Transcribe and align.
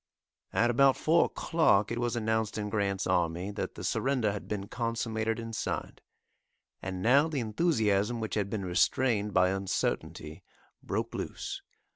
At 0.51 0.71
about 0.71 0.97
four 0.97 1.25
o'clock 1.25 1.91
it 1.91 1.99
was 1.99 2.15
announced 2.15 2.57
in 2.57 2.71
Grant's 2.71 3.05
army 3.05 3.51
that 3.51 3.75
the 3.75 3.83
surrender 3.83 4.31
had 4.31 4.47
been 4.47 4.67
consummated 4.67 5.37
and 5.39 5.55
signed. 5.55 6.01
And 6.81 7.03
now 7.03 7.27
the 7.27 7.39
enthusiasm 7.39 8.19
which 8.19 8.33
had 8.33 8.49
been 8.49 8.65
restrained 8.65 9.31
by 9.31 9.49
uncertainty 9.49 10.41
broke 10.83 11.13
loose. 11.13 11.61